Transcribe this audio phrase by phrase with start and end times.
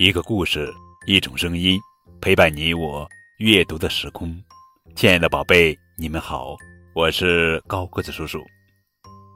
[0.00, 0.72] 一个故事，
[1.06, 1.76] 一种声音，
[2.20, 3.04] 陪伴你我
[3.38, 4.32] 阅读的时空。
[4.94, 6.56] 亲爱的宝贝，你们好，
[6.94, 8.40] 我是高个子叔叔。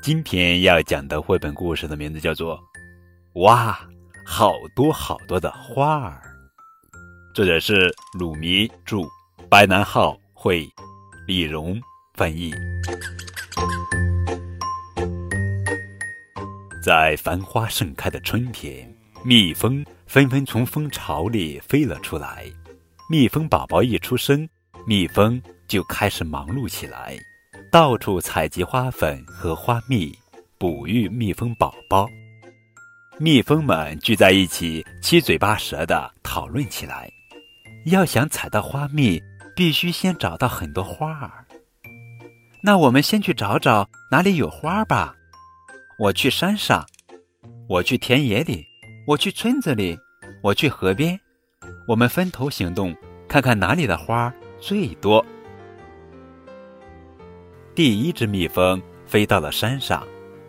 [0.00, 2.56] 今天要讲的绘本故事的名字叫做
[3.42, 3.80] 《哇，
[4.24, 6.22] 好多好多的花儿》，
[7.34, 9.00] 作者是鲁迷著，
[9.50, 10.64] 白南浩绘，
[11.26, 11.80] 李荣
[12.14, 12.54] 翻译。
[16.80, 18.88] 在繁花盛开的春天。
[19.26, 19.82] 蜜蜂
[20.14, 22.46] 纷纷从蜂巢里飞了出来。
[23.10, 24.48] 蜜蜂宝宝一出生，
[24.86, 27.18] 蜜蜂就开始忙碌起来，
[27.72, 30.16] 到处采集花粉和花蜜，
[30.56, 32.08] 哺育蜜蜂宝宝。
[33.18, 37.10] 蜜蜂们聚在一起，七嘴八舌地讨论起来。
[37.86, 39.20] 要想采到花蜜，
[39.56, 41.44] 必须先找到很多花儿。
[42.62, 45.16] 那我们先去找找哪里有花吧。
[45.98, 46.86] 我去山上，
[47.68, 48.64] 我去田野里。
[49.06, 49.98] 我去村子里，
[50.44, 51.18] 我去河边，
[51.88, 52.94] 我们分头行动，
[53.26, 55.24] 看看哪里的花最多。
[57.74, 60.06] 第一只蜜蜂飞到了山上，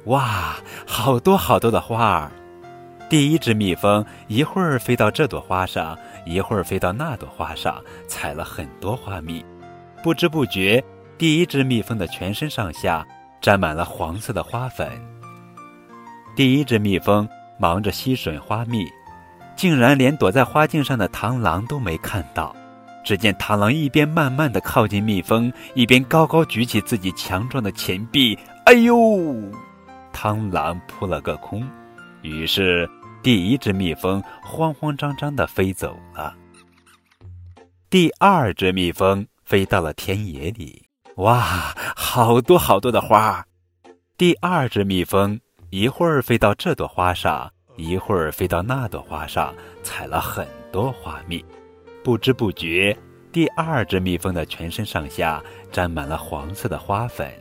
[0.08, 2.30] 哇，好多好多的花儿！
[3.10, 9.46] 第一只蜜蜂一会儿飞到这朵花上，一会儿飞到那朵花上，采了很多花蜜。
[10.04, 10.84] 不知不觉，
[11.18, 13.08] 第一只蜜蜂的全身上下
[13.40, 14.92] 沾满了黄色的花粉。
[16.36, 17.26] 第一只蜜蜂。
[17.58, 18.86] 忙着吸吮花蜜，
[19.56, 22.56] 竟然连躲在花茎上的螳螂都没看到。
[23.04, 28.38] 只见螳螂一边慢慢的靠近蜜蜂，一边高高举起自己强壮的前臂。
[28.66, 28.96] 哎呦！
[30.12, 31.64] 螳螂扑了个空。
[32.22, 32.90] 于是，
[33.22, 36.34] 第一只蜜蜂慌慌张张的飞走了。
[37.90, 40.84] 第二只蜜蜂飞到了田野里，
[41.18, 43.46] 哇，好多好多的花！
[44.18, 45.40] 第二只蜜蜂。
[45.72, 51.44] 一会儿飞到这朵花上，一会儿飞到那朵花上，采了很多花蜜。
[52.04, 52.96] 不知不觉，
[53.32, 57.32] 第二只蜜蜂的全身上下沾满了黄色的花粉。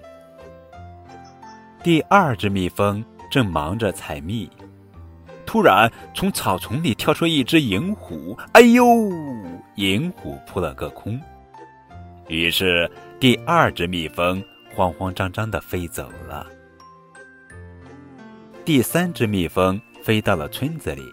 [1.83, 4.51] 第二只蜜蜂正忙着采蜜，
[5.45, 8.87] 突然从草丛里跳出一只银虎，哎呦！
[9.77, 11.21] 银虎扑了个空。
[12.29, 14.43] 于是，第二只蜜蜂
[14.75, 16.47] 慌慌张张地飞走了。
[18.65, 21.11] 第三只蜜蜂飞到了村子里，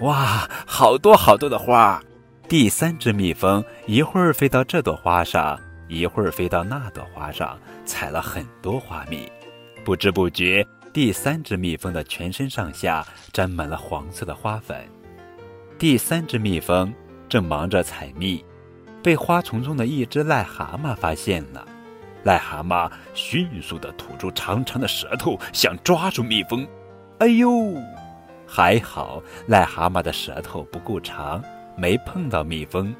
[0.00, 2.02] 哇，好多好多的花！
[2.48, 5.56] 第三只蜜蜂一会儿飞到这朵花上，
[5.86, 9.30] 一会儿飞到那朵花上，采了很多花蜜。
[9.84, 14.84] 不知不觉，第三只蜜蜂的全身上下沾满了黄色的花粉。
[15.78, 16.92] 第三只蜜蜂
[17.28, 18.44] 正忙着采蜜，
[19.00, 21.64] 被花丛中的一只癞蛤蟆发现了。
[22.24, 26.66] 癞蛤蟆迅速地吐出长长的舌头，想抓住蜜蜂。
[27.18, 27.48] 哎呦，
[28.56, 31.42] 还好癞蛤蟆的舌头不够长，
[31.76, 32.94] 没碰到蜜蜂。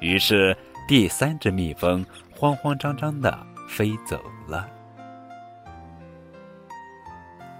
[0.00, 0.54] 于是
[0.86, 4.68] 第三只蜜蜂慌慌张张的飞走了。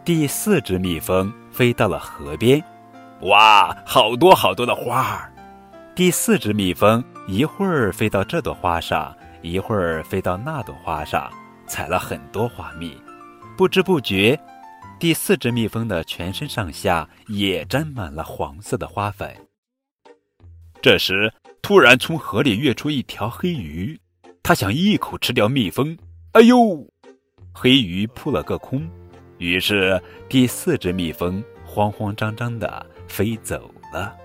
[0.04, 2.62] 第四只蜜蜂飞到了河边，
[3.22, 5.32] 哇，好多好多的花儿！
[5.94, 11.30] 第四只蜜蜂一会儿飞到这朵花上，一会儿飞到那朵花上，
[11.66, 12.94] 采了很多花蜜。
[13.56, 14.38] 不知不觉。
[14.98, 19.32] 第四只蜜蜂的全身上下也沾满了黄色的花粉。
[20.82, 21.32] 这时，
[21.62, 23.98] 突然从河里跃出一条黑鱼，
[24.42, 25.96] 它想一口吃掉蜜蜂。
[26.32, 26.84] 哎呦！
[27.52, 28.88] 黑鱼扑了个空。
[29.38, 34.16] 于是，第四只蜜蜂慌慌张张的飞走了。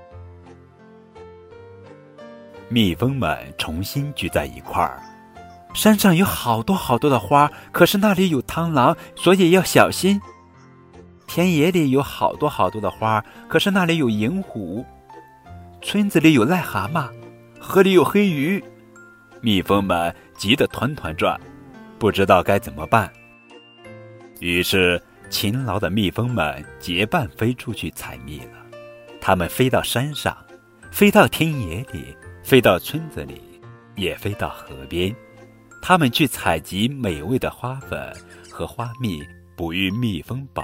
[2.68, 5.00] 蜜蜂们重新聚在一块儿。
[5.76, 10.20] 山上有好多好多的花，可是那里有螳螂，所以要小心。
[11.28, 14.86] 田野里有好多好多的花，可是那里有银虎；
[15.82, 17.10] 村子里有癞蛤蟆，
[17.60, 18.64] 河里有黑鱼。
[19.42, 21.40] 蜜蜂们急得团团转，
[22.00, 23.12] 不知道该怎么办。
[24.40, 28.60] 于是，勤劳的蜜蜂们结伴飞出去采蜜了。
[29.20, 30.38] 它们飞到山上，
[30.92, 33.42] 飞到田野里，飞到村子里，
[33.96, 35.16] 也飞到河边。
[35.82, 38.14] 它们去采集美味的花粉
[38.50, 39.22] 和花蜜，
[39.56, 40.64] 哺育蜜蜂宝。